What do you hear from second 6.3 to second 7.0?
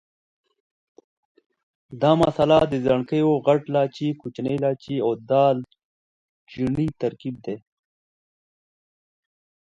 چیني